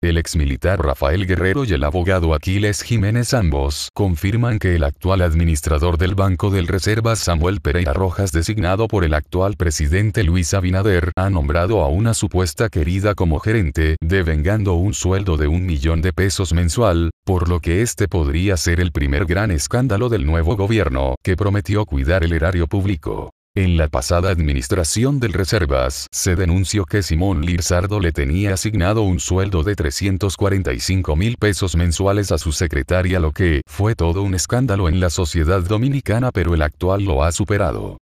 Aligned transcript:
El 0.00 0.16
exmilitar 0.16 0.80
Rafael 0.80 1.26
Guerrero 1.26 1.64
y 1.64 1.72
el 1.72 1.82
abogado 1.82 2.32
Aquiles 2.32 2.82
Jiménez 2.82 3.34
ambos 3.34 3.88
confirman 3.94 4.60
que 4.60 4.76
el 4.76 4.84
actual 4.84 5.22
administrador 5.22 5.98
del 5.98 6.14
Banco 6.14 6.50
del 6.50 6.68
Reservas 6.68 7.18
Samuel 7.18 7.60
Pereira 7.60 7.94
Rojas 7.94 8.30
designado 8.30 8.86
por 8.86 9.02
el 9.02 9.12
actual 9.12 9.56
presidente 9.56 10.22
Luis 10.22 10.54
Abinader 10.54 11.10
ha 11.16 11.30
nombrado 11.30 11.82
a 11.82 11.88
una 11.88 12.14
supuesta 12.14 12.68
querida 12.68 13.16
como 13.16 13.40
gerente, 13.40 13.96
devengando 14.00 14.74
un 14.74 14.94
sueldo 14.94 15.36
de 15.36 15.48
un 15.48 15.66
millón 15.66 16.00
de 16.00 16.12
pesos 16.12 16.52
mensual, 16.52 17.10
por 17.24 17.48
lo 17.48 17.58
que 17.58 17.82
este 17.82 18.06
podría 18.06 18.56
ser 18.56 18.78
el 18.78 18.92
primer 18.92 19.26
gran 19.26 19.50
escándalo 19.50 20.08
del 20.08 20.26
nuevo 20.26 20.56
gobierno, 20.56 21.16
que 21.24 21.34
prometió 21.34 21.84
cuidar 21.86 22.22
el 22.22 22.34
erario 22.34 22.68
público. 22.68 23.32
En 23.58 23.76
la 23.76 23.88
pasada 23.88 24.30
administración 24.30 25.18
del 25.18 25.32
Reservas, 25.32 26.06
se 26.12 26.36
denunció 26.36 26.84
que 26.84 27.02
Simón 27.02 27.44
Lirzardo 27.44 27.98
le 27.98 28.12
tenía 28.12 28.54
asignado 28.54 29.02
un 29.02 29.18
sueldo 29.18 29.64
de 29.64 29.74
345 29.74 31.16
mil 31.16 31.36
pesos 31.38 31.74
mensuales 31.74 32.30
a 32.30 32.38
su 32.38 32.52
secretaria 32.52 33.18
lo 33.18 33.32
que 33.32 33.62
fue 33.66 33.96
todo 33.96 34.22
un 34.22 34.36
escándalo 34.36 34.88
en 34.88 35.00
la 35.00 35.10
sociedad 35.10 35.60
dominicana 35.60 36.30
pero 36.30 36.54
el 36.54 36.62
actual 36.62 37.02
lo 37.02 37.24
ha 37.24 37.32
superado. 37.32 37.98